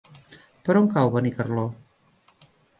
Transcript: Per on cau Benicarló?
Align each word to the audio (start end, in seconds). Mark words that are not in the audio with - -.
Per 0.69 0.77
on 0.79 0.89
cau 0.95 1.13
Benicarló? 1.17 1.69